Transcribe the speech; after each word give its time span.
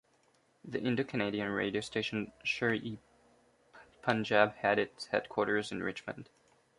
The 0.65 0.79
Indo-Canadian 0.81 1.49
radio 1.51 1.79
station 1.79 2.31
Sher-E-Punjab 2.43 4.55
had 4.55 4.79
its 4.79 5.05
headquarters 5.05 5.71
in 5.71 5.83
Richmond. 5.83 6.27